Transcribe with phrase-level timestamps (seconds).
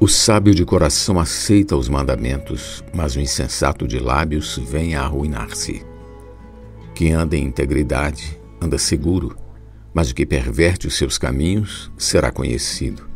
[0.00, 5.84] O sábio de coração aceita os mandamentos, mas o insensato de lábios vem a arruinar-se.
[6.94, 9.36] Quem anda em integridade anda seguro,
[9.92, 13.10] mas o que perverte os seus caminhos será conhecido.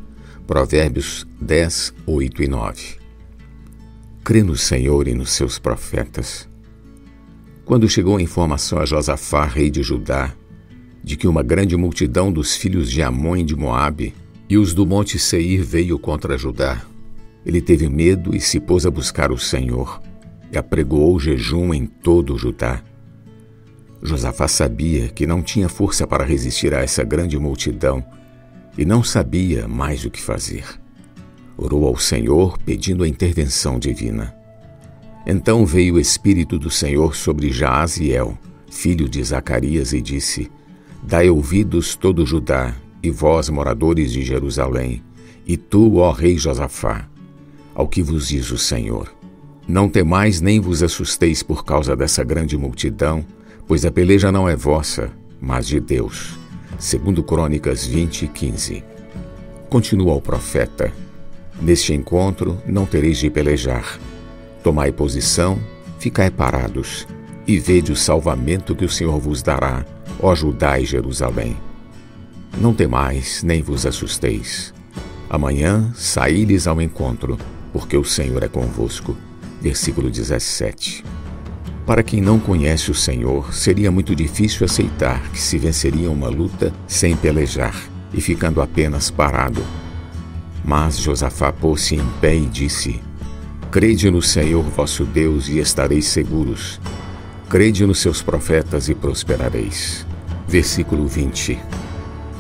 [0.45, 2.83] Provérbios 10, 8 e 9.
[4.25, 6.49] Crê no Senhor e nos seus profetas.
[7.65, 10.35] Quando chegou a informação a Josafá, rei de Judá,
[11.01, 14.13] de que uma grande multidão dos filhos de Amon e de Moabe
[14.53, 16.83] e os do monte Seir veio contra Judá.
[17.47, 19.99] Ele teve medo e se pôs a buscar o Senhor,
[20.53, 22.83] e apregoou jejum em todo Judá.
[24.03, 28.05] Josafá sabia que não tinha força para resistir a essa grande multidão
[28.77, 30.67] e não sabia mais o que fazer.
[31.57, 34.37] Orou ao Senhor pedindo a intervenção divina.
[35.27, 38.37] Então veio o Espírito do Senhor sobre Jaaziel,
[38.71, 40.53] filho de Zacarias, e disse:
[41.03, 45.03] Dai ouvidos todo Judá e vós, moradores de Jerusalém,
[45.47, 47.09] e tu, ó rei Josafá,
[47.75, 49.13] ao que vos diz o Senhor.
[49.67, 53.25] Não temais nem vos assusteis por causa dessa grande multidão,
[53.67, 56.39] pois a peleja não é vossa, mas de Deus.
[56.79, 58.85] Segundo Crônicas 20, 15.
[59.69, 60.93] Continua o profeta.
[61.61, 63.99] Neste encontro não tereis de pelejar.
[64.63, 65.59] Tomai posição,
[65.99, 67.07] ficai parados,
[67.47, 69.85] e vede o salvamento que o Senhor vos dará,
[70.21, 71.57] ó Judá e Jerusalém.
[72.59, 74.73] Não temais, nem vos assusteis.
[75.29, 77.39] Amanhã saí-lhes ao encontro,
[77.73, 79.17] porque o Senhor é convosco.
[79.61, 81.05] Versículo 17.
[81.87, 86.73] Para quem não conhece o Senhor, seria muito difícil aceitar que se venceria uma luta
[86.87, 87.75] sem pelejar
[88.15, 89.65] e ficando apenas parado.
[90.65, 93.01] Mas Josafá pôs-se em pé e disse:
[93.71, 96.81] Crede no Senhor vosso Deus e estareis seguros.
[97.49, 100.07] Crede nos seus profetas e prosperareis.
[100.47, 101.59] Versículo 20.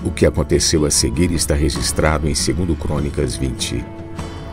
[0.04, 3.84] O que aconteceu a seguir está registrado em 2 Crônicas 20.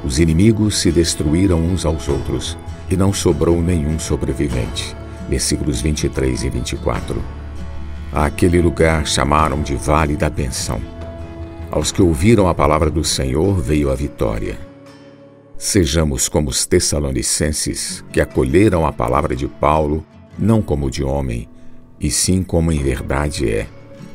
[0.06, 2.56] Os inimigos se destruíram uns aos outros,
[2.88, 4.96] e não sobrou nenhum sobrevivente.
[5.28, 7.22] Versículos 23 e 24.
[8.14, 10.80] Aquele lugar chamaram de Vale da Pensão.
[11.72, 14.58] Aos que ouviram a palavra do Senhor veio a vitória.
[15.58, 20.06] Sejamos como os Tessalonicenses, que acolheram a palavra de Paulo,
[20.38, 21.50] não como de homem,
[22.00, 23.68] e sim como em verdade é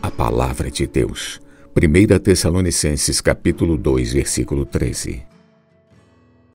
[0.05, 1.41] a palavra de Deus.
[1.75, 5.34] 1 Tessalonicenses capítulo 2, versículo 13.